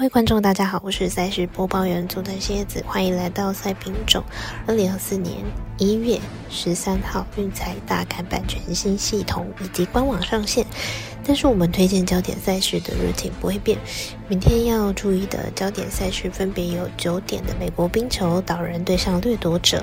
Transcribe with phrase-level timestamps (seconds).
[0.00, 4.24] 各位观众，大家好，我是赛事播报员佐藤蝎子，欢迎来到赛品种。
[4.66, 5.44] 二零二四年
[5.80, 10.66] 一月十三号，运彩大看板全新系统以及官网上线，
[11.24, 13.78] 但是我们推荐焦点赛事的日程不会变。
[14.28, 19.82] 明天要注意的焦点赛事分别有九点的美国冰球岛人对上掠夺者。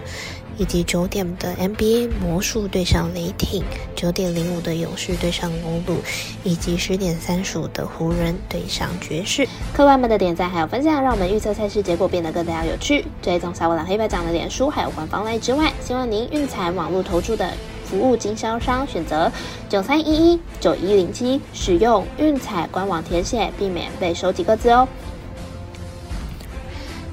[0.60, 3.64] 以及九点的 NBA 魔术对上雷霆，
[3.96, 6.02] 九点零五的勇士对上公路，
[6.44, 9.48] 以及十点三十五的湖人对上爵士。
[9.72, 13.06] 客官们的点赞还有分享，让我们预测赛事结果变得更加有趣。
[13.22, 17.50] 追踪小五郎黑白奖的脸书还有官方来之外，希望您运彩网络投注的
[17.86, 19.32] 服务经销商选择
[19.70, 24.86] 九三一一九一零七，使用运彩官网填写，避免被收几个字哦。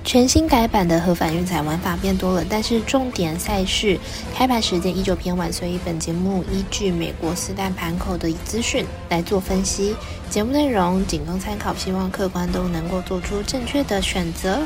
[0.03, 3.97] 全新改版的合法运彩玩法变多了，但是重点赛事
[4.35, 9.95] 开盘时间依旧偏晚，所以本节目依据美国四大盘口的资讯来做分析。
[10.29, 14.63] 节目内容仅供参考，希望客观都能够做出正确的选择。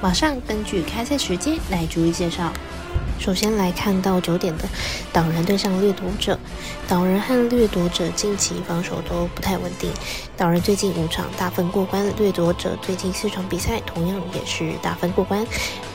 [0.00, 2.52] 马上根据开赛时间来逐一介绍。
[3.18, 4.64] 首先来看到九点的
[5.12, 6.38] 岛人对上掠夺者，
[6.86, 9.90] 岛人和掠夺者近期防守都不太稳定。
[10.36, 15.46] 岛人最近五场大分过关，掠夺者最近四场比赛同样也是大分过关。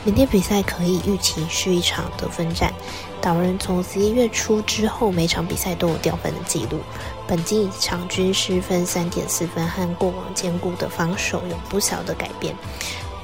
[0.04, 2.74] 明天比赛可以预期是一场得分战。
[3.22, 6.80] 岛人从十一月初之后，每场比赛都有掉分的记录，
[7.28, 12.56] 本季场均失分三点四分，和过往坚固的防守有不小的改变。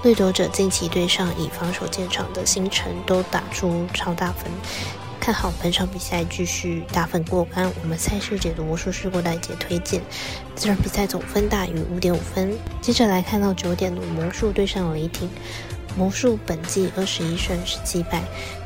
[0.06, 4.46] 掠夺者近期对上以防守见长的星辰都打出超大分，
[5.20, 7.68] 看好本场比赛继续打分过关。
[7.82, 10.00] 我们赛事解读魔术师郭大姐推荐，
[10.56, 12.56] 这场比赛总分大于五点五分。
[12.82, 15.28] 接着来看到九点的魔术对上雷霆，
[15.98, 18.22] 魔术本季二十一胜十七败，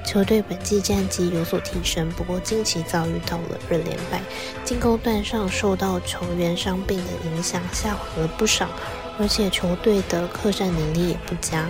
[0.05, 4.21] 球队本季战绩有所提升，不过近期遭遇到了二连败，
[4.65, 8.67] 进攻端上受到球员伤病的影响，下滑了不少。
[9.19, 11.69] 而且球队的客战能力也不佳，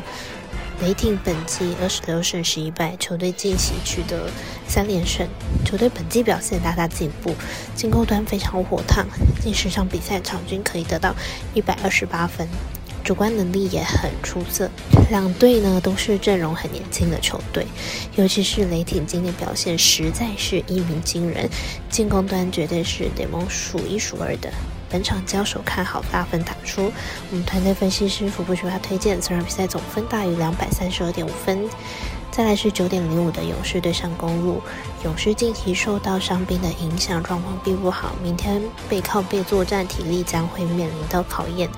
[0.81, 4.29] 雷霆本季二十六胜十一败，球队近期取得
[4.67, 5.27] 三连胜，
[5.65, 7.33] 球队本季表现大大进步，
[7.75, 9.03] 进攻端非常火烫，
[9.41, 11.15] 近十场比赛场均可以得到
[11.55, 12.47] 一百二十八分，
[13.03, 14.69] 主观能力也很出色。
[15.09, 17.65] 两队呢都是阵容很年轻的球队，
[18.15, 21.49] 尤其是雷霆今年表现实在是一鸣惊人，
[21.89, 24.51] 进攻端绝对是联盟数一数二的。
[24.91, 26.91] 本场交手看好大分打出，
[27.31, 31.67] 我们团队分析师福布学他推荐这场比赛总分大于两百三十二点五分。
[32.31, 34.61] 再来是九点零五的勇士对上公路，
[35.03, 41.69] 勇士近期受到伤兵的影响，状况并不好，明天背靠背作战，体力将会面临到考验。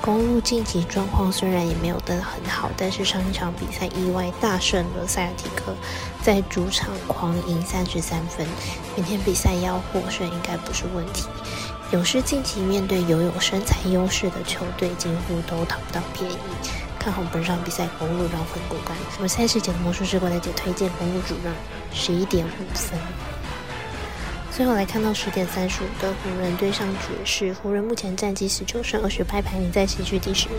[0.00, 5.74] 公路晋级状况虽然也没有得很好，但是上一场比赛意外大胜了塞尔提克，
[6.22, 8.46] 在主场狂赢三十三分，
[8.94, 11.26] 明天比赛要获胜应该不是问题。
[11.92, 16.36] 勇士近期面对拥有身材优势的球队，几乎都讨不到便宜。
[16.98, 18.96] 看好本场比赛公路让分过关。
[19.20, 21.54] 我赛事节的魔术师过来姐推荐公路主让
[21.92, 22.98] 十一点五分。
[24.56, 30.56] 最后来看到十点三十五的湖人对上爵士，湖人目前战绩十九胜二十败，排名在西区第十名。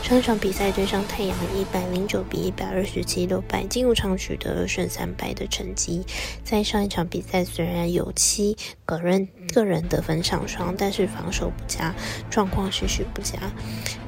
[0.00, 6.04] 上一场比赛对上太阳一百零九比一百二十七落败，进入场取得二胜三败的成绩。
[6.44, 11.94] 在上一场比赛虽然有七个人个人得分上双，但是防守不佳，
[12.30, 13.38] 状况持续不佳。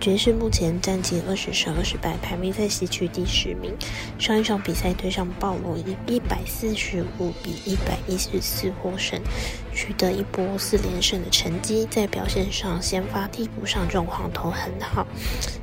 [0.01, 3.73] 爵士目前战绩二十胜二十败，排名在西区第十名。
[4.19, 9.21] 上一场比赛对上暴龙以一百四十五比一百一十四获胜。
[9.75, 15.07] 取得一波四连胜的成绩，在表现上，先发替补上状况都很好。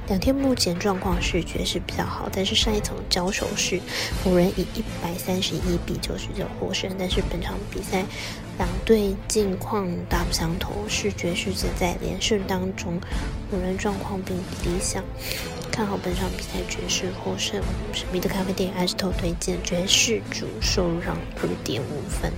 [0.08, 3.80] 两天目前状况是爵士比较好，但是上一场交手是
[4.22, 8.04] 湖人以一百三十一比九十九获胜，但是本场比赛
[8.58, 13.00] 两队近况大不相同，是爵士只在连胜当中，
[13.50, 15.04] 湖人状况并不理想。
[15.72, 17.62] 看好本场比赛爵士获胜，
[17.94, 22.30] 神秘的咖啡店 S 头推荐爵士主受让二点五分。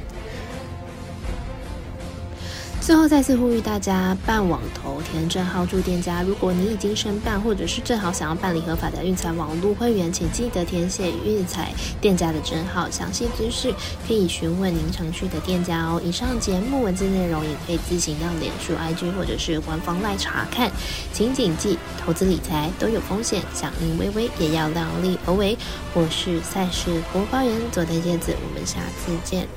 [2.85, 6.21] 最后再次呼吁大家办网投填证号注店家。
[6.21, 12.89] 如果你已经申办，或者是正好想要办理合法的运彩网络会员，请记得填写运彩店家的证号。
[12.89, 13.73] 详细资讯
[14.05, 16.01] 可以询问您常去的店家哦。
[16.03, 20.69] 以上节目文字内容也可以自行到脸书、IG 或者是官方来查看。
[21.13, 25.57] 请谨记，投资理财都有风险，响应微微也要量力而为。
[25.93, 29.47] 我是赛事播报员佐藤叶子，我们下次见。